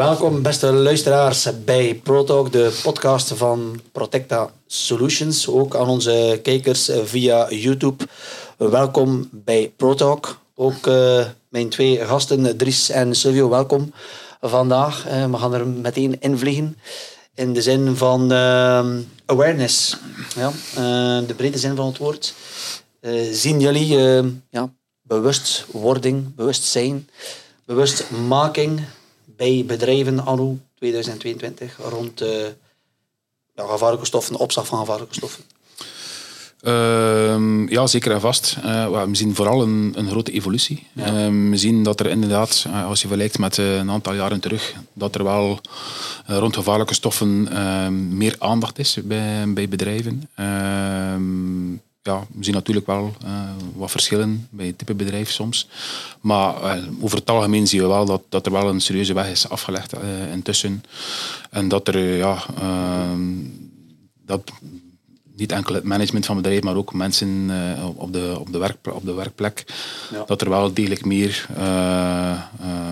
[0.00, 5.48] Welkom, beste luisteraars, bij ProTalk, de podcast van Protecta Solutions.
[5.48, 8.04] Ook aan onze kijkers via YouTube.
[8.56, 10.40] Welkom bij ProTalk.
[10.54, 13.92] Ook uh, mijn twee gasten, Dries en Silvio, welkom
[14.40, 15.06] vandaag.
[15.06, 16.78] Uh, we gaan er meteen in vliegen.
[17.34, 18.86] In de zin van uh,
[19.26, 19.96] awareness.
[20.36, 20.52] Ja,
[21.20, 22.34] de brede zin van het woord.
[23.32, 23.96] zien jullie
[24.50, 24.72] ja,
[25.02, 27.08] bewustwording, bewustzijn,
[27.64, 28.80] bewustmaking
[29.40, 32.18] bij bedrijven anno 2022 rond
[33.54, 35.44] ja, gevaarlijke stoffen, opslag van gevaarlijke stoffen?
[36.62, 38.56] Uh, ja, zeker en vast.
[38.64, 40.86] Uh, we zien vooral een, een grote evolutie.
[40.94, 41.04] Uh,
[41.50, 45.14] we zien dat er inderdaad, uh, als je vergelijkt met een aantal jaren terug, dat
[45.14, 45.60] er wel
[46.26, 50.28] rond gevaarlijke stoffen ehm, meer aandacht is bij, bij bedrijven.
[52.02, 55.68] Ehm, ja, we zien natuurlijk wel uh, wat verschillen bij het type bedrijf soms.
[56.20, 59.30] Maar uh, over het algemeen zien we wel dat, dat er wel een serieuze weg
[59.30, 60.82] is afgelegd uh, intussen.
[61.50, 63.20] En dat er, ja, ehm,
[64.26, 64.50] dat
[65.36, 67.50] niet enkel het management van het bedrijf, maar ook mensen
[67.96, 69.64] op, de, op, de werk, op de werkplek.
[70.12, 70.24] Ja.
[70.26, 71.46] Dat er wel degelijk meer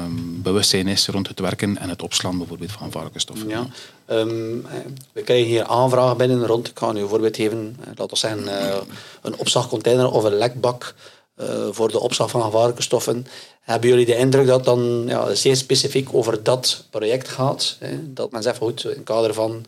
[0.08, 3.48] um, bewustzijn is rond het werken en het opslaan bijvoorbeeld van varkensstoffen.
[3.48, 3.66] Ja.
[4.10, 4.66] Um,
[5.12, 8.76] we krijgen hier aanvragen binnen rond, ik ga nu een voorbeeld geven, laten we uh,
[9.22, 10.94] een opslagcontainer of een lekbak
[11.70, 13.26] voor de opslag van varkensstoffen.
[13.60, 17.76] Hebben jullie de indruk dat dan ja, zeer specifiek over dat project gaat?
[17.78, 18.12] Hè?
[18.12, 19.64] Dat men zegt, goed, in het kader van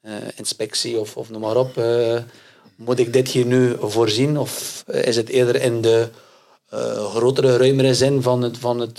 [0.00, 1.76] eh, inspectie of, of noem maar op.
[1.78, 2.18] Eh,
[2.76, 4.38] moet ik dit hier nu voorzien?
[4.38, 6.08] Of is het eerder in de
[7.14, 8.98] grotere, ruimere zin van het, van het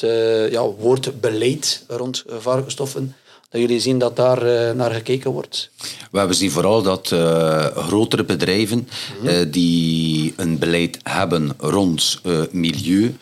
[0.52, 3.16] ja, woord beleid rond varkensstoffen?
[3.50, 5.70] Dat jullie zien dat daar uh, naar gekeken wordt?
[6.12, 8.88] We zien vooral dat uh, grotere bedrijven
[9.20, 9.28] -hmm.
[9.28, 13.16] uh, die een beleid hebben rond milieu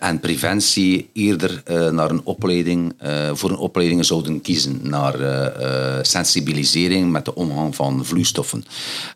[0.00, 2.94] en preventie eerder naar een opleiding,
[3.32, 5.14] voor een opleiding zouden kiezen naar
[6.02, 8.64] sensibilisering met de omgang van vloeistoffen.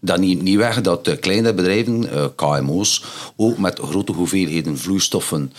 [0.01, 3.05] Dat niet, niet weg dat kleine bedrijven, KMO's,
[3.37, 5.53] ook met grote hoeveelheden vloeistoffen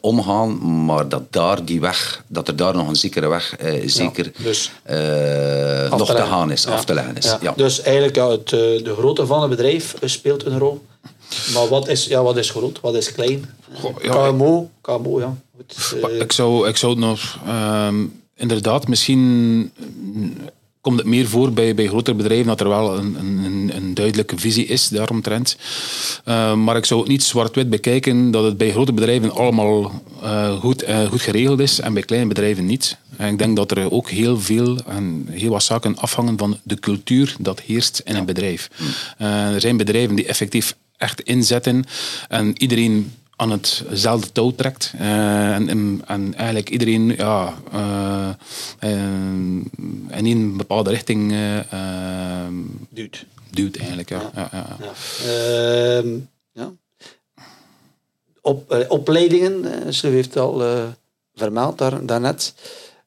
[0.00, 3.53] omgaan, maar dat, daar die weg, dat er daar nog een zekere weg
[3.84, 6.70] zeker ja, dus uh, nog te gaan is, ja.
[6.70, 7.36] af te leggen is.
[7.40, 7.52] Ja.
[7.56, 10.84] Dus eigenlijk ja, het, de grootte van het bedrijf speelt een rol.
[11.54, 13.50] Maar wat is, ja, wat is groot, wat is klein?
[13.72, 15.36] Goh, KMO, KMO, ja.
[15.56, 19.72] Goed, ik, zou, ik zou nog um, inderdaad misschien
[20.84, 24.38] komt het meer voor bij, bij grotere bedrijven dat er wel een, een, een duidelijke
[24.38, 25.56] visie is daaromtrent.
[26.24, 30.52] Uh, maar ik zou het niet zwart-wit bekijken dat het bij grote bedrijven allemaal uh,
[30.60, 32.96] goed, uh, goed geregeld is en bij kleine bedrijven niet.
[33.16, 36.78] En ik denk dat er ook heel veel en heel wat zaken afhangen van de
[36.78, 38.70] cultuur dat heerst in een bedrijf.
[39.18, 41.84] er zijn bedrijven die effectief echt inzetten
[42.28, 44.92] en iedereen aan hetzelfde touw trekt.
[45.00, 48.28] Uh, en, en, eigenlijk iedereen ja, uh,
[48.80, 51.34] uh, in een bepaalde richting
[52.88, 53.24] duwt.
[53.50, 54.08] duwt eigenlijk.
[54.08, 54.30] Ja.
[54.34, 54.48] Ja.
[54.52, 54.92] Ja, ja.
[55.26, 56.18] Ehm,
[56.52, 56.72] ja.
[58.40, 60.62] Op, opleidingen, ze heeft het al
[61.34, 62.54] vermeld daar, daarnet.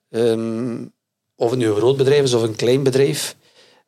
[0.09, 0.91] Um,
[1.35, 3.35] of het nu een groot bedrijf is of een klein bedrijf.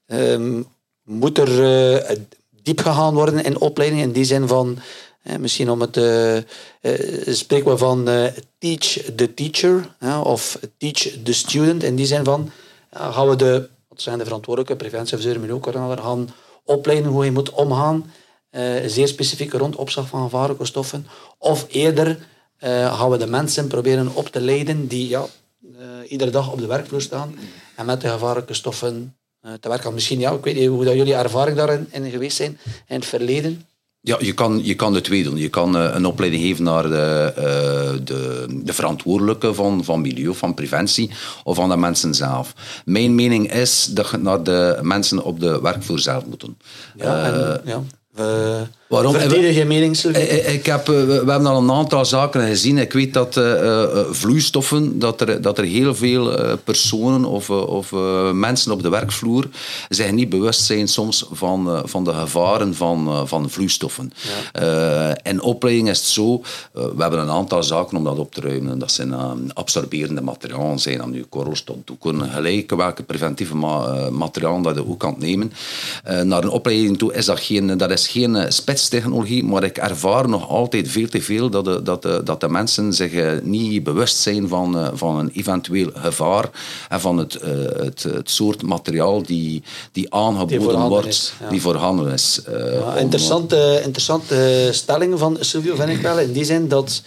[0.06, 0.68] Um,
[1.04, 2.18] moet er
[2.64, 4.78] diep gegaan worden in opleidingen in die zin van
[5.24, 6.36] misschien om het uh,
[6.82, 8.26] uh, van uh,
[8.58, 11.84] teach the teacher of teach the student.
[11.84, 12.52] In die zin van
[12.92, 14.76] gaan we de, wat zijn de verantwoordelijke
[15.54, 15.66] ook
[16.02, 16.30] gaan
[16.64, 18.12] opleiden hoe je moet omgaan,
[18.86, 21.08] zeer specifiek rond opslag van gevaarlijke stoffen.
[21.38, 22.28] Of eerder
[22.60, 25.26] gaan we de mensen proberen op te leiden die ja,
[26.08, 27.36] iedere dag op de werkvloer staan
[27.76, 29.18] en met de gevaarlijke stoffen
[29.60, 29.94] te werken.
[29.94, 33.06] Misschien, ja, ik weet niet hoe dat jullie ervaring daarin in geweest zijn in het
[33.06, 33.68] verleden.
[34.02, 35.38] Ja, je kan, je kan de twee doen.
[35.38, 40.36] Je kan uh, een opleiding geven naar de, uh, de, de verantwoordelijke van, van milieu,
[40.36, 41.12] van preventie,
[41.44, 42.54] of aan de mensen zelf.
[42.86, 46.58] Mijn mening is dat je naar de mensen op de werkvloer zelf moet doen.
[46.98, 47.84] Ja, en, ja.
[48.20, 49.14] Uh, Waarom?
[49.14, 52.78] Verdedig je mening, ik heb, we, we, hebben al een aantal zaken gezien.
[52.78, 57.92] Ik weet dat uh, vloeistoffen, dat er, dat er heel veel uh, personen of, of
[58.34, 59.48] mensen op de werkvloer
[59.90, 64.14] zich niet bewust zijn soms van, van de gevaren van, van vloeistoffen.
[64.54, 65.18] Ja.
[65.24, 66.42] in opleiding is het zo,
[66.72, 68.80] we hebben een aantal zaken om dat op te ruimen.
[68.80, 69.14] Dat zijn
[69.54, 74.88] absorberende materialen, zijn dan nu korrels tot doeken, gelijk welke preventieve ma materialen dat je
[74.88, 75.52] ook kan nemen.
[76.04, 80.30] naar een opleiding toe is dat geen, dat is geen spits technologie, maar ik ervaar
[80.30, 83.84] nog altijd veel te veel dat de, dat de, dat de mensen zich eh, niet
[83.84, 86.50] bewust zijn van, eh, van een eventueel gevaar
[86.90, 92.14] en van het, eh, het, het soort materiaal die, die aangeboden wordt, is, die voorhanden
[92.14, 92.42] is.
[92.48, 96.20] Ja, interessante, interessante stelling van Silvio, vind ik wel.
[96.20, 97.02] In die zin dat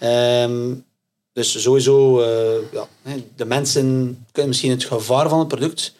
[0.00, 0.84] um,
[1.32, 2.26] Dus sowieso, uh,
[2.72, 2.86] ja,
[3.36, 3.86] de mensen
[4.32, 5.94] kunnen misschien het gevaar van het product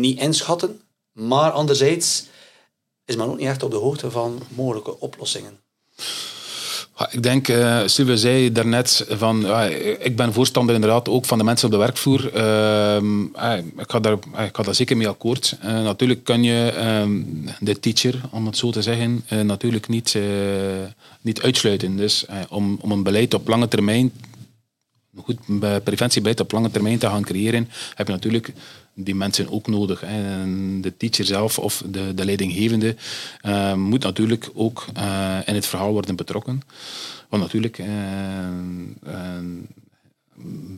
[0.00, 0.80] niet inschatten,
[1.12, 2.28] maar anderzijds
[3.10, 5.58] is men ook niet echt op de hoogte van mogelijke oplossingen.
[7.10, 9.46] Ik denk, uh, Sylvia zei daarnet van,
[9.98, 12.36] ik ben voorstander inderdaad ook van de mensen op de werkvloer.
[12.36, 14.12] Uh, ik, ga daar,
[14.46, 15.56] ik ga daar zeker mee akkoord.
[15.64, 17.22] Uh, natuurlijk kan je ehm,
[17.60, 20.18] de teacher, om het zo te zeggen, uh, natuurlijk niet,
[21.20, 21.96] niet uitsluiten.
[21.96, 24.12] Dus om, om een beleid op lange termijn
[25.16, 25.38] goed
[25.84, 28.52] preventiebeleid op lange termijn te gaan creëren, heb je natuurlijk
[29.04, 30.00] die mensen ook nodig.
[30.00, 30.20] Hè.
[30.80, 32.96] De teacher zelf of de, de leidinggevende
[33.42, 36.62] uh, moet natuurlijk ook uh, in het verhaal worden betrokken.
[37.28, 37.86] Want natuurlijk, uh,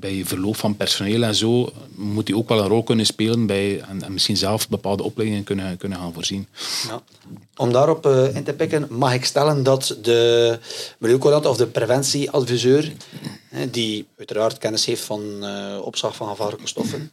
[0.01, 3.81] bij verloop van personeel en zo, moet hij ook wel een rol kunnen spelen bij,
[3.81, 6.47] en, en misschien zelf bepaalde opleidingen kunnen, kunnen gaan voorzien.
[6.89, 7.03] Ja.
[7.57, 10.59] Om daarop in te pikken, mag ik stellen dat de
[10.99, 12.93] milieucoördinator of de preventieadviseur,
[13.71, 15.45] die uiteraard kennis heeft van
[15.81, 17.11] opslag van gevaarlijke stoffen,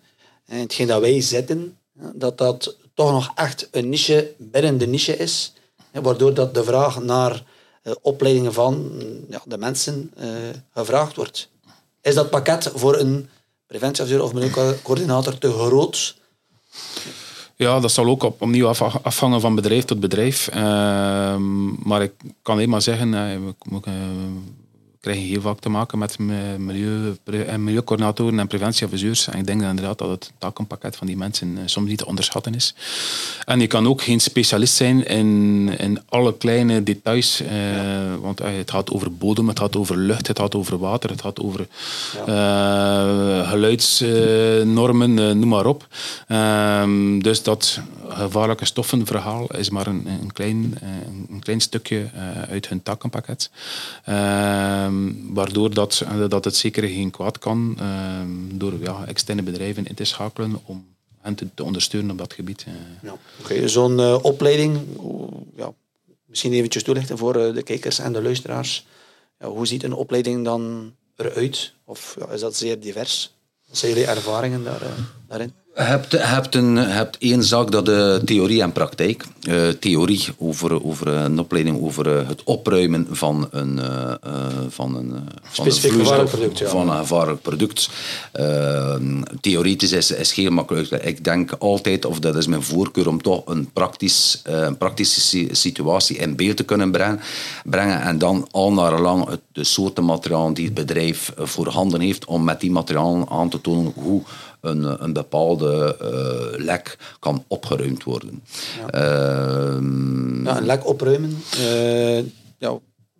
[0.49, 1.77] en hetgeen dat wij zetten,
[2.13, 5.53] dat dat toch nog echt een niche binnen de niche is,
[5.91, 7.43] waardoor dat de vraag naar
[7.83, 8.91] uh, opleidingen van
[9.29, 10.27] ja, de mensen uh,
[10.73, 11.49] gevraagd wordt.
[12.01, 13.29] Is dat pakket voor een
[13.67, 16.17] preventieadviseur of milieucoördinator te groot?
[17.55, 18.67] Ja, dat zal ook op, opnieuw
[19.01, 20.49] afhangen van bedrijf tot bedrijf.
[20.55, 21.35] Uh,
[21.83, 23.37] maar ik kan alleen maar zeggen, uh,
[25.01, 26.17] krijg je heel vaak te maken met
[26.57, 27.17] milieu,
[27.47, 29.27] en milieucoördinatoren en preventieadviseurs.
[29.27, 32.05] En ik denk dat inderdaad dat het takenpakket van die mensen eh, soms niet te
[32.05, 32.73] onderschatten is.
[33.45, 37.41] En je kan ook geen specialist zijn in, in alle kleine details.
[37.41, 37.49] Eh,
[38.21, 41.21] Want eh, het gaat over bodem, het gaat over lucht, het gaat over water, het
[41.21, 41.67] gaat over
[43.47, 45.87] geluidsnormen, noem maar op.
[46.27, 50.77] Ehm, dus dat gevaarlijke stoffenverhaal is maar een, een, klein,
[51.29, 52.09] een klein stukje
[52.49, 53.49] uit hun takenpakket.
[54.03, 59.85] Ehm, Ehm, waardoor dat, dat het zeker geen kwaad kan ehm, door ja, externe bedrijven
[59.85, 60.85] in te schakelen om
[61.21, 62.65] hen te, te ondersteunen op dat gebied.
[62.67, 63.53] Eh.
[63.57, 63.67] Ja.
[63.67, 64.79] Zo'n uh, opleiding,
[65.55, 65.73] ja,
[66.25, 68.87] misschien eventjes toelichten voor de kijkers en de luisteraars.
[69.39, 71.73] Ja, hoe ziet een opleiding dan eruit?
[71.85, 73.33] Of ja, is dat zeer divers?
[73.67, 74.81] Wat zijn jullie ervaringen daar,
[75.27, 75.53] daarin?
[75.79, 79.25] Je hebt, hebt, een, hebt één zaak, dat de theorie en praktijk.
[79.47, 84.13] Uh, theorie over, over een opleiding over uh, het opruimen van een, uh,
[84.69, 86.67] van een, van een vloeistof, ja.
[86.67, 87.89] van een gevaarlijk product.
[89.41, 90.89] theoretisch is, is heel makkelijk.
[90.89, 96.17] Ik denk altijd, of dat is mijn voorkeur, om toch een, praktisch, een praktische situatie
[96.17, 97.19] in beeld te kunnen brengen,
[97.63, 102.43] brengen en dan al naar lang de soorten materiaal die het bedrijf voorhanden heeft, om
[102.43, 104.21] met die materialen aan te tonen hoe
[104.61, 108.43] een, een bepaalde uh, lek kan opgeruimd worden.
[108.91, 109.01] Ja.
[109.01, 112.17] Uh, ja, een lek opruimen, uh,
[112.57, 112.77] ja,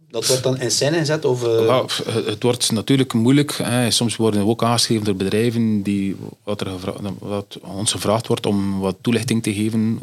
[0.09, 1.25] dat wordt dan in scène gezet?
[1.25, 1.85] Of, ja,
[2.25, 3.51] het wordt natuurlijk moeilijk.
[3.51, 3.91] Hè.
[3.91, 6.67] Soms worden we ook aangeschreven door bedrijven die, wat, er
[7.19, 9.99] wat ons gevraagd wordt om wat toelichting te geven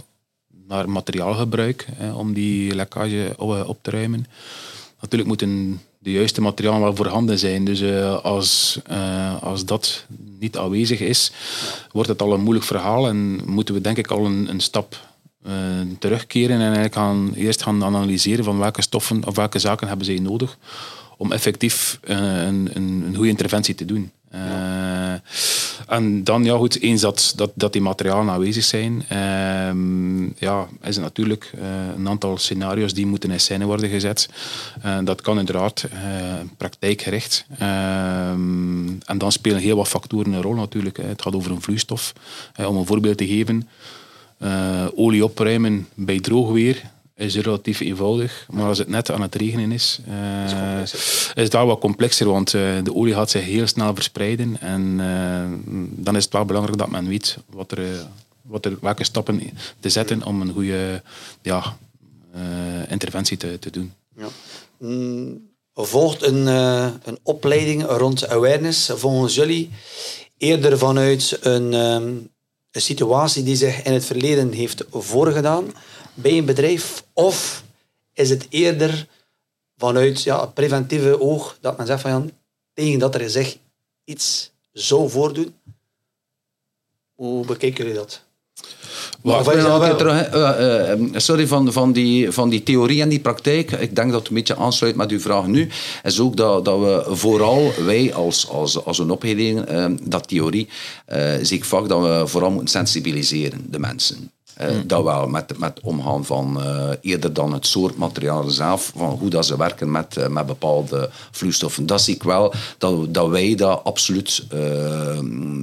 [0.66, 3.34] naar materiaalgebruik, hè, om die lekkage
[3.66, 4.26] op te ruimen.
[5.00, 7.64] Natuurlijk moeten de juiste materialen wel voorhanden zijn.
[7.64, 10.04] Dus uh, als, uh, als dat
[10.38, 11.32] niet aanwezig is,
[11.92, 14.96] wordt het al een moeilijk verhaal en moeten we denk ik al een, een stap
[15.46, 15.52] uh,
[15.98, 20.18] terugkeren en eigenlijk gaan, eerst gaan analyseren van welke stoffen of welke zaken hebben zij
[20.18, 20.58] nodig
[21.16, 24.10] om effectief een, een, een goede interventie te doen.
[24.32, 24.38] Ja.
[25.86, 30.94] En dan, ja goed, eens dat, dat, dat die materialen aanwezig zijn, ehm, ja, is
[30.94, 31.62] het natuurlijk uh,
[31.96, 34.28] een aantal scenario's die moeten in scène worden gezet.
[34.84, 36.00] Uh, dat kan uiteraard uh,
[36.56, 37.46] praktijkgericht.
[37.58, 40.96] Ehm, en dan spelen heel wat factoren een rol natuurlijk.
[40.96, 42.12] Het gaat over een vloeistof.
[42.66, 43.68] om een voorbeeld te geven,
[44.94, 46.82] olie opruimen bij droog weer
[47.16, 48.46] is relatief eenvoudig.
[48.50, 52.26] Maar als het net aan het regenen is, uh, is, het wel wat complexer.
[52.28, 54.60] Want uh, de olie gaat zich heel snel verspreiden.
[54.60, 58.06] En uh, dan is het wel belangrijk dat men weet wat er,
[58.42, 59.40] wat er, welke stappen
[59.80, 61.02] te zetten om een goede
[61.42, 61.76] ja,
[62.88, 63.92] interventie te, te doen.
[64.16, 64.28] Ja.
[64.78, 69.70] Mm, volgt een, een opleiding rond awareness volgens jullie
[70.38, 72.30] eerder vanuit een, um,
[72.70, 75.72] een situatie die zich in het verleden heeft voorgedaan?
[76.16, 77.04] Bij een bedrijf?
[77.12, 77.64] Of
[78.12, 79.06] is het eerder
[79.76, 82.24] vanuit ja, preventieve oog dat men zegt van ja,
[82.72, 83.56] tegen dat er zich
[84.04, 85.54] iets zou voordoen?
[87.14, 88.24] Hoe bekijken jullie dat?
[89.96, 93.70] Terug, uh, uh, sorry, van, van, die, van die theorie en die praktijk.
[93.70, 95.68] Ik denk dat het een beetje aansluit met uw vraag nu.
[96.02, 100.68] Is ook dat, dat we vooral, wij als, als, als een opleiding, uh, dat theorie,
[101.42, 104.30] zie ik vaak dat we vooral moeten sensibiliseren, de mensen.
[104.60, 109.08] Uh, Dat wel, met, met omgaan van uh, eerder dan het soort materiaal zelf, van
[109.08, 111.86] hoe dat ze werken met, uh, met bepaalde vloeistoffen.
[111.86, 114.46] Dat zie ik wel, dat, dat wij dat absoluut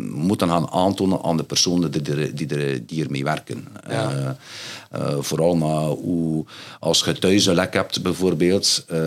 [0.09, 3.67] moeten gaan aantonen aan de personen die, er, die, er, die ermee werken.
[3.89, 4.37] Ja.
[4.97, 6.45] Uh, vooral naar hoe,
[6.79, 8.99] als je thuis een lek hebt bijvoorbeeld, uh,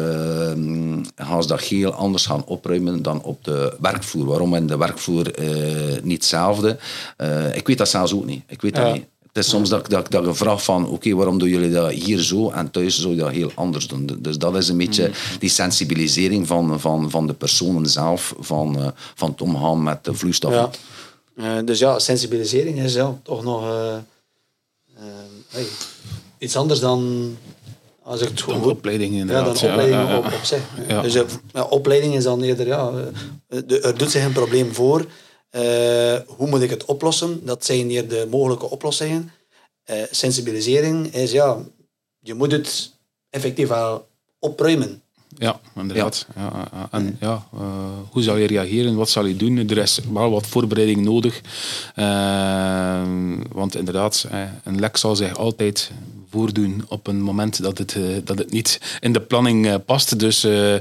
[1.17, 4.27] gaan ze dat heel anders gaan opruimen dan op de werkvloer.
[4.27, 6.79] Waarom in de werkvloer uh, niet hetzelfde?
[7.53, 8.43] ik weet dat zelfs ook niet.
[8.47, 9.07] Ik weet dat niet.
[9.37, 12.19] Het is soms dat, dat, dat ik vraag van, oké, waarom doen jullie dat hier
[12.19, 14.19] zo en thuis zou je dat heel anders doen?
[14.19, 15.15] Dus dat is een beetje mm.
[15.39, 20.71] die sensibilisering van, van, van de personen zelf, van, van het omgaan met de vloeistoffen.
[21.37, 21.63] Ja.
[21.63, 23.65] dus ja, sensibilisering is ja, toch nog
[25.49, 25.67] hey,
[26.39, 27.37] iets anders dan
[28.03, 28.73] als ik het gewoon goed...
[28.73, 29.61] opleiding inderdaad.
[29.61, 30.63] Ja, dan opleiding ja, op, op zich.
[30.89, 31.03] Ja.
[31.03, 31.13] Dus
[31.53, 32.91] ja, opleiding is dan eerder, ja,
[33.49, 35.07] de, er doet zich een probleem voor.
[35.53, 37.47] Uh, hoe moet ik het oplossen?
[37.47, 39.31] Dat zijn hier de mogelijke oplossingen.
[39.91, 41.59] Uh, sensibilisering is, ja,
[42.19, 42.93] je moet het
[43.31, 45.03] effectief wel opruimen.
[45.39, 46.27] Ja, inderdaad.
[46.37, 46.89] Ja.
[46.91, 47.61] en ja, uh,
[48.11, 48.95] hoe zal je reageren?
[48.97, 49.57] Wat zal je doen?
[49.57, 51.41] Er is wel wat voorbereiding nodig.
[51.97, 53.03] Uh,
[53.53, 54.27] want inderdaad,
[54.65, 55.91] een lek zal zich altijd
[56.31, 60.19] voordoen op een moment dat het, uh, dat het niet in de planning uh, past.
[60.19, 60.75] Dus uh,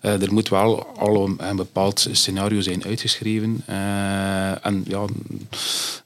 [0.00, 3.62] er moet wel al een, bepaald scenario zijn uitgeschreven.
[4.62, 5.04] en ja,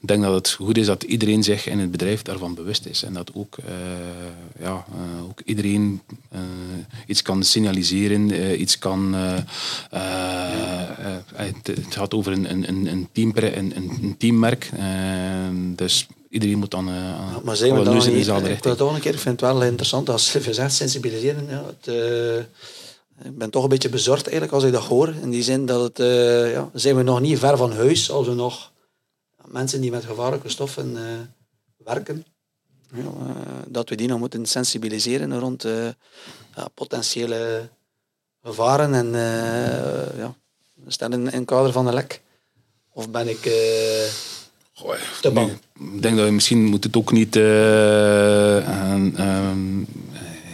[0.01, 3.03] ik denk dat het goed is dat iedereen zich in het bedrijf daarvan bewust is.
[3.03, 3.57] En dat ook,
[4.59, 4.85] ja,
[5.23, 6.01] ook iedereen
[7.07, 9.15] iets kan signaliseren, iets kan...
[11.35, 14.71] Het, het, gaat over een, een, een, team, een, een teammerk.
[15.77, 18.17] dus iedereen moet dan uh, maar zijn we dan richting.
[18.47, 21.47] Ik, een keer, ik vind het wel interessant als je zegt sensibiliseren.
[21.49, 22.37] Ja, het, uh,
[23.25, 25.15] ik ben toch een beetje bezorgd eigenlijk als ik dat hoor.
[25.23, 28.27] In die zin dat het, uh, ja, zijn we nog niet ver van huis als
[28.27, 28.73] we nog
[29.45, 30.99] mensen die met gevaarlijke stoffen
[31.77, 32.25] werken.
[32.95, 33.11] Ja,
[33.69, 35.67] dat we die nog moeten sensibiliseren rond
[36.75, 37.69] potentiële
[38.43, 39.13] gevaren en
[40.17, 40.35] ja,
[40.99, 42.23] in, in het kader van een lek.
[42.93, 43.45] Of ben ik
[44.81, 45.51] Goh, te bang?
[45.95, 47.43] Ik denk dat je misschien moet het ook niet uh,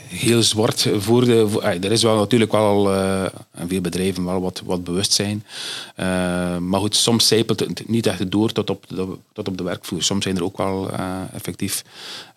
[0.08, 1.48] heel zwart voor de.
[1.48, 3.24] Voor, er is wel natuurlijk wel al uh,
[3.66, 5.44] veel bedrijven wel wat, wat bewustzijn.
[5.96, 6.06] Uh,
[6.58, 10.02] maar goed, soms zijpelt het niet echt door tot op de, tot op de werkvloer.
[10.02, 11.84] Soms zijn er ook wel uh, effectief.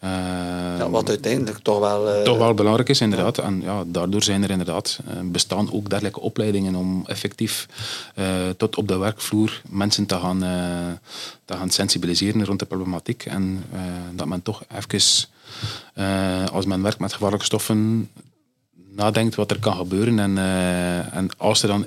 [0.01, 2.23] ja, wat uiteindelijk toch wel.
[2.23, 3.35] toch wel belangrijk is, inderdaad.
[3.35, 3.43] Ja.
[3.43, 7.67] En ja, daardoor zijn er inderdaad bestaan ook dergelijke opleidingen om effectief
[8.57, 10.43] tot op de werkvloer mensen te gaan,
[11.49, 13.25] te gaan sensibiliseren rond de problematiek.
[13.25, 13.63] En
[14.15, 15.27] dat men toch even
[15.95, 18.09] uh, als men werkt met gevaarlijke stoffen,
[18.95, 20.19] nadenkt wat er kan gebeuren.
[20.19, 21.85] En, uh, en als er dan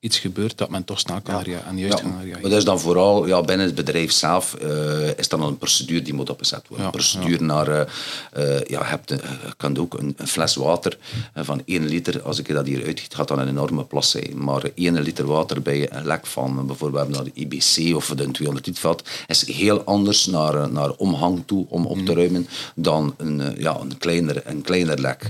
[0.00, 1.62] iets gebeurt, dat men toch snel kan ja.
[1.66, 2.40] en juist ja, gaan reageren.
[2.40, 6.02] Maar dat is dan vooral ja, binnen het bedrijf zelf uh, is dan een procedure
[6.02, 6.78] die moet opgezet worden.
[6.78, 7.80] Ja, een procedure naar, uh,
[8.36, 9.14] uh, ja, hebt,
[9.56, 10.98] kan ook een, een fles water
[11.34, 14.44] van 1 liter, als ik dat hier uitgiet, gaat dan een enorme plas zijn.
[14.44, 18.66] Maar 1 liter water bij een lek van bijvoorbeeld naar de IBC of de 200
[18.66, 18.94] liter
[19.26, 22.16] is heel anders naar, naar omhang toe om op te mm.
[22.16, 25.28] ruimen dan een, ja, een, kleiner, een kleiner lek.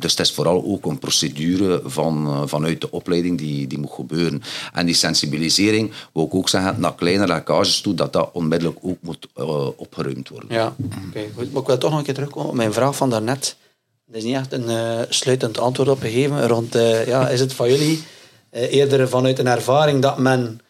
[0.00, 4.42] dus het is vooral ook een procedure van, vanuit de opleiding die, die moet gebeuren.
[4.72, 8.98] En die sensibilisering, wil ik ook zeggen, naar kleine lekkages toe, dat dat onmiddellijk ook
[9.00, 10.48] moet uh, opgeruimd worden.
[10.52, 10.74] Ja,
[11.08, 11.26] oké.
[11.34, 13.56] Maar ik wil toch nog een keer terugkomen op mijn vraag van daarnet.
[14.10, 17.52] Er is niet echt een uh, sluitend antwoord op gegeven rond, uh, ja, is het
[17.52, 18.02] van jullie
[18.50, 20.60] eerder vanuit een ervaring dat men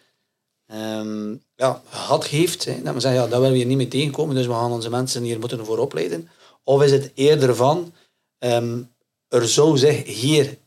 [0.74, 4.34] um, ja, had heeft, dat men zegt, ja, dat willen we hier niet mee tegenkomen,
[4.34, 6.28] dus we gaan onze mensen hier moeten voor opleiden.
[6.64, 7.92] Of is het eerder van,
[8.38, 8.90] um,
[9.28, 10.58] er zou zich hier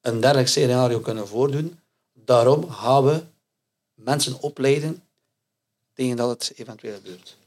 [0.00, 1.78] een dergelijk scenario kunnen voordoen.
[2.12, 3.22] Daarom gaan we
[3.94, 5.02] mensen opleiden
[5.94, 7.38] tegen dat het eventueel gebeurt.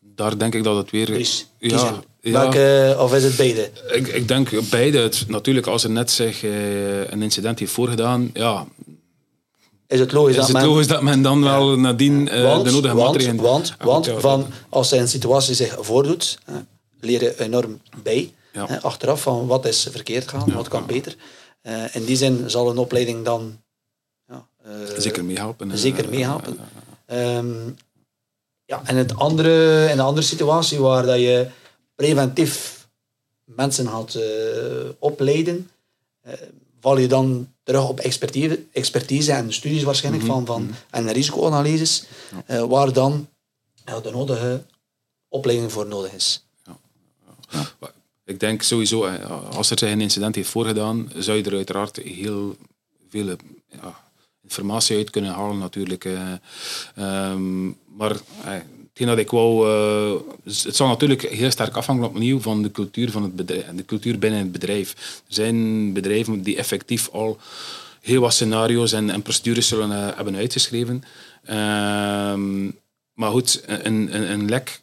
[0.00, 1.28] Daar denk ik dat het weer...
[1.58, 3.70] Ja, Welke, of is het beide?
[3.92, 4.98] Ik, ik denk beide.
[4.98, 8.66] Het, natuurlijk, als er net zeg, eh, een incident heeft voorgedaan, ja,
[9.86, 12.64] is het logisch, is dat, het men, logisch dat men dan wel nadien uh, want,
[12.64, 13.36] de nodige maatregelen...
[13.36, 16.56] Want, want, want van, als een situatie zich voordoet, uh,
[17.00, 18.32] leer je enorm bij.
[18.80, 21.16] achteraf van wat is verkeerd gaan, wat kan beter.
[21.66, 23.62] Uh, in die zin zal een opleiding dan
[24.26, 25.78] ja, uh, zeker meehelpen.
[25.78, 26.58] Zeker meehelpen.
[27.06, 27.76] Um,
[28.64, 31.48] ja, en het andere, in een andere situatie waar dat je
[31.94, 32.86] preventief
[33.44, 34.24] mensen had uh,
[34.98, 35.70] opleiden,
[36.80, 40.46] val je dan terug op expertise, expertise en studies waarschijnlijk mm -hmm.
[40.46, 40.74] van, van, mhm.
[40.90, 42.04] en risicoanalyses,
[42.46, 42.66] ja.
[42.66, 43.28] waar dan
[43.84, 44.62] ja, de nodige
[45.28, 46.43] opleiding voor nodig is.
[48.24, 49.06] Ik denk sowieso,
[49.50, 52.56] als er zich een incident heeft voorgedaan, zou je er uiteraard heel
[53.10, 53.36] veel
[53.70, 54.00] ja,
[54.42, 56.04] informatie uit kunnen halen natuurlijk.
[56.98, 59.30] Um, maar hetgeen dat ik
[60.44, 64.18] het zal natuurlijk heel sterk afhangen opnieuw van de cultuur, van het bedrijf, de cultuur
[64.18, 65.22] binnen het bedrijf.
[65.26, 67.38] Er zijn bedrijven die effectief al
[68.00, 71.04] heel wat scenario's en, procedures zullen hebben uitgeschreven.
[71.44, 72.64] Ehm,
[73.14, 74.80] maar goed, een, een, een lek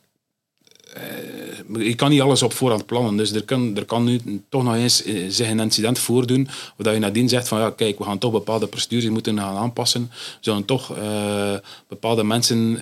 [1.79, 3.17] je kan niet alles op voorhand plannen.
[3.17, 6.93] Dus er kan, er kan nu toch nog eens uh, zich een incident voordoen, waar
[6.93, 10.01] je nadien zegt van ja, kijk, we gaan toch bepaalde procedures moeten gaan aanpassen.
[10.11, 11.53] We zullen toch uh,
[11.87, 12.79] bepaalde mensen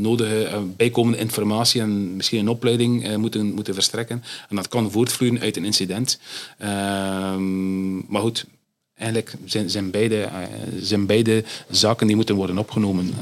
[0.00, 4.24] nodige bijkomende informatie en misschien een opleiding moeten, moeten verstrekken.
[4.48, 6.18] En dat kan voortvloeien uit een incident.
[6.58, 8.46] Ehm, maar goed,
[8.94, 10.38] eigenlijk zijn, zijn, beide, uh,
[10.80, 13.06] zijn beide zaken die moeten worden opgenomen.
[13.06, 13.14] Uh,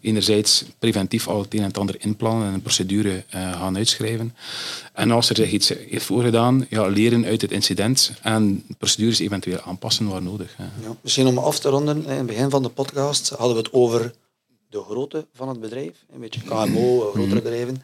[0.00, 4.34] enerzijds preventief al het een en het ander inplannen en een procedure uh, gaan uitschrijven.
[4.92, 9.60] En als er zich iets heeft voorgedaan, ja, leren uit het incident en procedures eventueel
[9.60, 10.56] aanpassen waar nodig.
[10.58, 13.72] Ja, misschien om af te ronden, in het begin van de podcast hadden we het
[13.72, 14.12] over
[14.68, 16.04] de grootte van het bedrijf.
[16.12, 17.34] Een beetje KMO, grotere mhm.
[17.34, 17.82] bedrijven.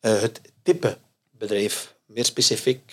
[0.00, 0.98] het type
[1.30, 2.92] bedrijf, meer specifiek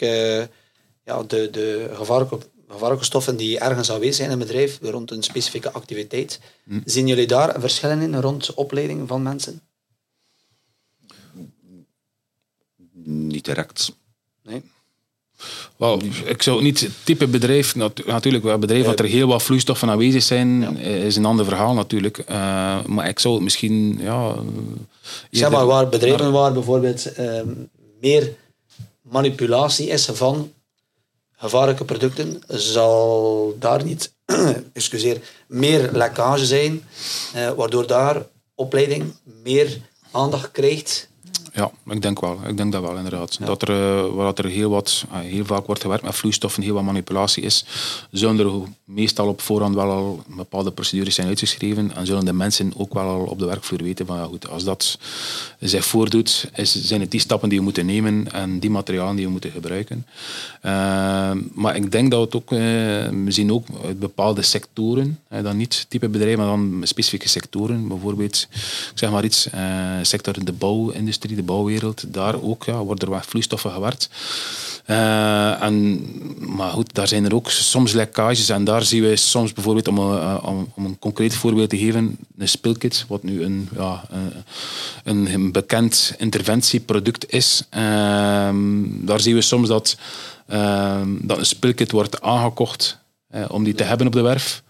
[1.06, 2.38] ja, de, de gevaarlijke
[2.74, 6.40] gevaarlijke stoffen die ergens aanwezig zijn in een bedrijf rond een specifieke activiteit.
[6.64, 6.80] Hm.
[6.86, 9.62] Zien jullie daar verschillen in rond opleiding van mensen?
[13.04, 13.96] Niet direct.
[14.44, 14.62] Nee.
[15.78, 17.76] Wel, ik zou niet het type bedrijf,
[18.06, 22.18] natuurlijk wel bedrijf dat er heel wat vloeistoffen aanwezig zijn, is een ander verhaal natuurlijk.
[22.18, 24.36] Uh, maar ik zou het misschien, ja...
[25.32, 27.42] Zeg maar, waar bedrijven waar bijvoorbeeld uh,
[28.02, 28.36] meer
[29.02, 30.52] manipulatie is van
[31.44, 34.14] gevaarlijke producten, zal daar niet
[34.74, 36.84] excuseer, meer lekkage zijn,
[37.34, 39.78] eh, waardoor daar opleiding meer
[40.12, 41.10] aandacht krijgt
[41.54, 42.40] ja, ik denk wel.
[42.48, 43.38] Ik denk dat wel, inderdaad.
[43.46, 46.74] Dat er, uh, waar er heel, wat, uh, heel vaak wordt gewerkt met vloeistoffen, heel
[46.74, 47.66] wat manipulatie is,
[48.12, 48.52] zullen er
[48.84, 53.04] meestal op voorhand wel al bepaalde procedures zijn uitgeschreven en zullen de mensen ook wel
[53.04, 54.98] al op de werkvloer weten van ja goed, als dat
[55.60, 59.26] zich voordoet, is, zijn het die stappen die we moeten nemen en die materialen die
[59.26, 60.06] we moeten gebruiken.
[60.66, 60.72] Uh,
[61.54, 66.10] maar ik denk dat het ook, we zien ook uit bepaalde sectoren, dan niet type
[66.10, 68.48] bedrijven, maar dan specifieke sectoren, bijvoorbeeld,
[68.92, 69.48] ik zeg maar iets,
[70.02, 74.10] sector in de bouwindustrie, bouwwereld, daar ook ja, worden er wat vloeistoffen gewerkt.
[74.88, 76.06] Uh, en,
[76.40, 79.98] maar goed, daar zijn er ook soms lekkages en daar zien we soms bijvoorbeeld, om,
[79.98, 84.04] uh, om, om, een concreet voorbeeld te geven, een spilkit, wat nu een, ja,
[85.04, 87.64] een, een bekend interventieproduct is.
[87.76, 87.80] Uh,
[88.84, 89.98] daar zien we soms dat,
[90.48, 92.98] ehm, dat een spilkit wordt aangekocht
[93.48, 94.64] om die te hebben op de werf.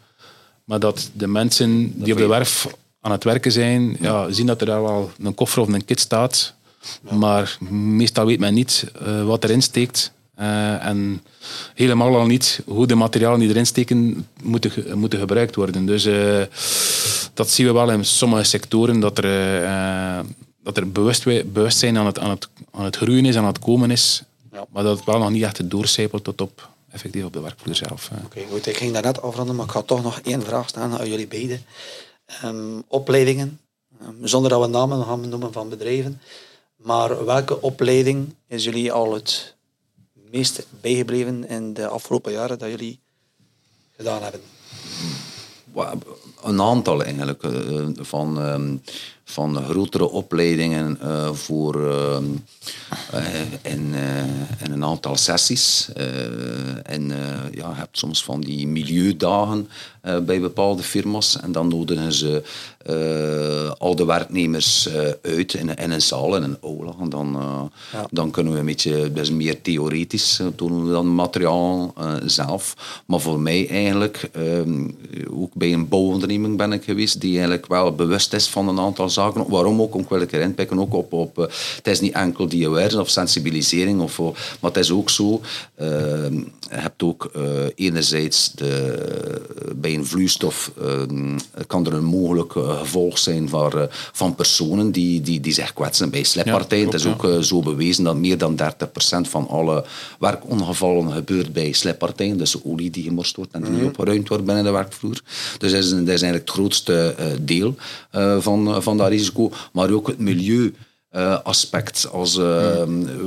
[0.64, 2.68] Maar dat de mensen die op de werf
[3.04, 6.00] aan het werken zijn, ja, zien dat er daar wel een koffer of een kit
[6.00, 6.56] staat
[7.02, 10.12] maar meestal weet men niet uh, wat erin steekt.
[10.40, 11.24] Uh, en
[11.74, 15.86] helemaal al niet hoe de materialen die erin steken moeten, moeten gebruikt worden.
[15.86, 16.42] Dus uh,
[17.34, 20.26] dat zien we wel in sommige sectoren, dat er,
[20.64, 23.92] dat er bewust, bewustzijn aan het, aan, het, aan het groeien is, aan het komen
[23.92, 24.24] is.
[24.52, 24.66] Ja.
[24.70, 28.10] Maar dat het wel nog niet echt doorcijpelt tot op effectief op de werkvloer zelf.
[28.26, 28.68] Oké, goed.
[28.68, 31.66] Ik ging daarnet afronden, maar ik ga toch nog één vraag stellen aan jullie beiden.
[32.44, 33.60] Um, opleidingen,
[34.02, 36.22] um, zonder dat we namen gaan noemen van bedrijven.
[36.76, 39.56] Maar welke opleiding is jullie al het
[40.14, 43.00] meest bijgebleven in de afgelopen jaren dat jullie
[43.92, 44.42] gedaan hebben?
[46.44, 47.44] Een aantal eigenlijk.
[47.44, 47.52] Eh,
[47.96, 48.76] van, ehm,
[49.26, 52.18] van grotere opleidingen uh, voor uh,
[53.62, 53.94] in,
[54.64, 55.90] in, een aantal sessies.
[56.84, 57.08] en
[57.52, 59.68] ja, je hebt soms van die milieudagen
[60.02, 61.40] bij bepaalde firma's.
[61.40, 62.44] En dan nodigen ze
[63.78, 64.90] al de werknemers
[65.22, 66.94] uit in, in, een zaal, in een aula.
[67.00, 67.38] En dan,
[67.92, 68.06] ja.
[68.12, 71.94] dan kunnen we een beetje, is meer theoretisch, doen we dan materiaal
[72.26, 72.76] zelf.
[73.06, 74.30] Maar voor mij eigenlijk,
[75.32, 79.10] ook bij een bouwonderneming ben ik geweest, die eigenlijk wel bewust is van een aantal
[79.10, 79.50] zaken.
[79.50, 81.36] Waarom ook, om ik erin pikken, ook op, op
[81.76, 84.18] het is niet enkel die awareness of sensibilisering, of,
[84.60, 85.42] maar het is ook zo,
[85.78, 86.44] je
[86.76, 87.32] hebt ook
[87.76, 90.72] enerzijds de, bij een vloeistof
[91.68, 96.10] kan er een mogelijk gevolg zijn van, uh, van personen die, die, die zich kwetsen
[96.10, 96.86] bij sleppartijen.
[96.86, 98.66] het is ook zo bewezen dat meer dan 30%
[99.22, 99.86] van alle
[100.20, 102.38] werkongevallen gebeurt bij sleppartijen.
[102.38, 103.86] Dus olie die gemorst wordt en die mhm.
[103.86, 105.22] opgeruimd wordt binnen de werkvloer.
[105.58, 107.76] Dus dat is, dat is eigenlijk het grootste deel
[108.40, 109.52] van, van dat risico.
[109.72, 110.74] Maar ook het milieu
[111.44, 112.08] aspect.
[112.12, 112.44] Als, uh,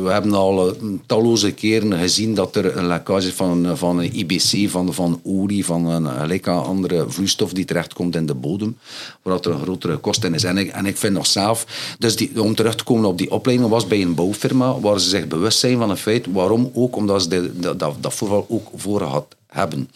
[0.03, 4.70] We hebben al uh, talloze keren gezien dat er een lekkage van, van een IBC,
[4.70, 8.79] van, van olie, van een gelijk andere vloeistof die terechtkomt in de bodem,
[9.22, 10.44] waar er een grotere kost in is.
[10.44, 11.66] En ik, en ik vind nog zelf,
[11.99, 15.09] dus die, om terug te komen op die opleiding, was bij een bouwfirma waar ze
[15.09, 18.68] zich bewust zijn van het feit, waarom ook, omdat ze de, dat, dat voorval ook
[18.75, 19.90] voor had hebben.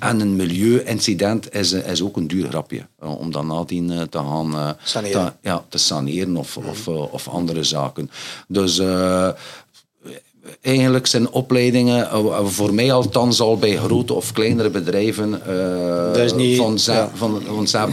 [0.00, 2.86] En een milieu-incident is, is ook een duur grapje.
[3.00, 5.24] eh, om dan nadien eh, te gaan eh, Saneren.
[5.26, 8.10] te- ja, te saneren of, of, eh, of andere zaken.
[8.48, 8.80] Dus
[10.60, 16.16] eigenlijk zijn opleidingen, eh, voor mij althans al bij grote of kleinere bedrijven, eh, Dat
[16.24, 17.10] is niet- van, za- ja.
[17.14, 17.92] van, van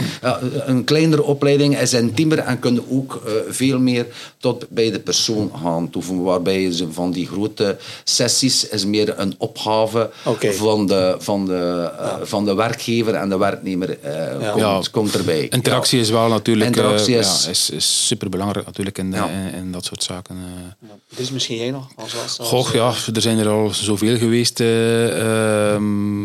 [0.66, 4.06] een kleinere opleiding is intiemer en kun ook eh, veel meer
[4.38, 6.24] tot bij de persoon gaan toevoegen.
[6.26, 12.14] Waarbij ze van die grote sessies is meer een opgave van, de, van, de, eh,
[12.22, 14.50] van de werkgever en de werknemer eh, Ja.
[14.50, 14.80] komt, Ja.
[14.90, 15.46] komt erbij.
[15.50, 19.28] Interactie is wel natuurlijk Interactie eh, is- ja, is, is super belangrijk natuurlijk in, Ja.
[19.28, 20.36] in, in dat soort zaken.
[20.36, 20.88] eh.
[21.08, 21.86] Dit is misschien jij nog.
[21.96, 24.60] Als, als, als, Goh, ja, er zijn er al zoveel geweest.
[24.60, 26.24] eh, ehm,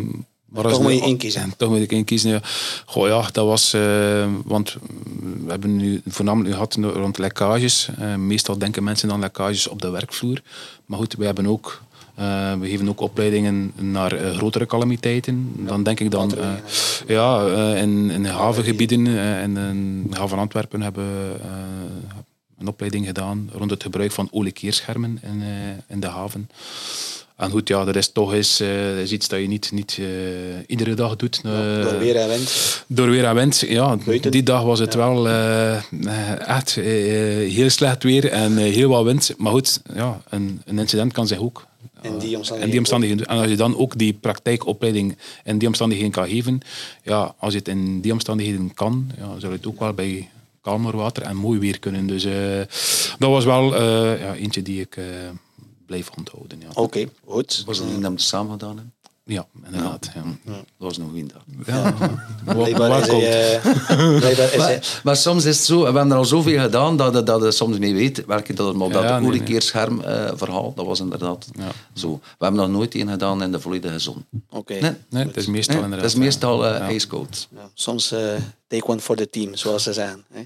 [0.50, 1.42] maar Toch moet je één kiezen.
[1.42, 2.30] En toch moet ik één kiezen.
[2.32, 2.42] Ja.
[2.86, 3.74] Goh, ja, dat was...
[3.74, 3.82] eh,
[4.46, 4.78] want
[5.44, 7.90] we hebben nu voornamelijk gehad rond lekkages.
[8.00, 10.42] Eh, meestal denken mensen aan lekkages op de werkvloer.
[10.86, 11.82] Maar goed, we hebben ook...
[12.60, 15.52] we geven ook opleidingen naar grotere calamiteiten.
[15.56, 16.34] Dan denk ik dan...
[17.08, 19.08] ja, in, in havengebieden.
[19.08, 19.54] eh, in
[20.10, 21.06] de haven Antwerpen hebben
[22.60, 25.48] een opleiding gedaan rond het gebruik van oliekeerschermen in, eh,
[25.88, 26.50] in de haven.
[27.36, 30.06] En goed, ja, dat is toch eens, eh, is iets dat je niet, niet eh,
[30.68, 31.42] iedere dag doet.
[31.44, 32.84] door weer en wind.
[32.88, 33.60] door weer en wind.
[33.60, 34.32] Ja, Buiten.
[34.32, 35.30] die dag was het wel
[36.38, 39.34] echt heel slecht weer en heel wat wind.
[39.38, 41.66] Maar goed, ja, een, een incident kan zich ook
[42.02, 42.62] In die omstandigheden.
[42.62, 43.26] in die omstandigheden.
[43.26, 46.62] En als je dan ook die praktijkopleiding in die omstandigheden kan geven,
[47.04, 50.30] ja, als je het in die omstandigheden kan, ja, zou je het ook wel bij
[50.62, 52.08] kalmer water en mooi weer kunnen.
[52.08, 52.60] Dus eh,
[53.20, 55.06] dat was wel eh, ja, eentje die ik eh,
[55.86, 56.60] blijf onthouden.
[56.60, 57.64] Ja, Oké, goed.
[57.66, 58.94] Was het niet dat we samen gedaan hebben?
[59.30, 60.10] Ja inderdaad.
[60.16, 60.22] Ja.
[60.46, 61.42] Dat was nog dag.
[61.66, 61.94] Ja.
[62.46, 63.62] Wa- Blijkbaar waar is komt- hij, eh,
[64.20, 66.98] blijkbaar is hij, Maar, maar soms is het zo, we hebben er al zoveel gedaan
[66.98, 70.32] dat, je- dat je soms niet weet welke dat, maar dat Ja, nee, oliekeerscherm eh,
[70.36, 71.68] verhaal, dat was inderdaad Ja.
[71.94, 72.20] zo.
[72.38, 74.26] We hebben nog nooit een gedaan in de volledige zon.
[74.50, 74.74] Oké.
[74.74, 74.92] Nee.
[75.10, 76.10] Nee, het is meestal Nee, inderdaad.
[76.10, 76.80] dat is meestal ja.
[76.80, 77.48] ijskoud.
[77.56, 78.20] Ja, soms eh,
[78.68, 80.24] take one for the team, zoals ze zeggen.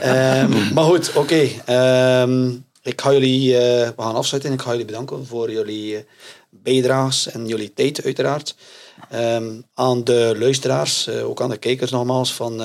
[0.00, 1.48] Ehm, maar goed, oké.
[1.64, 2.50] Ehm,
[2.82, 4.52] ik ga jullie, eh, we gaan afsluiten.
[4.52, 6.02] Ik ga jullie bedanken voor jullie eh,
[6.50, 8.54] bijdrages en jullie tijd uiteraard.
[9.10, 12.56] Ehm, aan de luisteraars, eh, ook aan de kijkers nogmaals van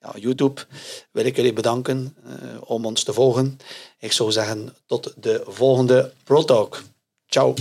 [0.00, 0.60] ja, YouTube,
[1.10, 2.16] wil ik jullie bedanken
[2.64, 3.58] om ons te volgen.
[3.98, 6.82] Ik zou zeggen tot de volgende Pro Talk.
[7.26, 7.54] Ciao.